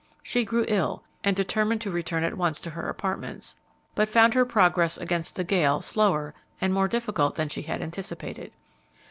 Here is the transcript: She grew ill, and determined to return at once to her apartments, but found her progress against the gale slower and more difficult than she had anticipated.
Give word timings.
She 0.23 0.45
grew 0.45 0.65
ill, 0.67 1.03
and 1.23 1.35
determined 1.35 1.81
to 1.81 1.91
return 1.91 2.23
at 2.23 2.35
once 2.35 2.59
to 2.61 2.71
her 2.71 2.89
apartments, 2.89 3.55
but 3.93 4.09
found 4.09 4.33
her 4.33 4.45
progress 4.47 4.97
against 4.97 5.35
the 5.35 5.43
gale 5.43 5.79
slower 5.83 6.33
and 6.59 6.73
more 6.73 6.87
difficult 6.87 7.35
than 7.35 7.49
she 7.49 7.61
had 7.61 7.83
anticipated. 7.83 8.51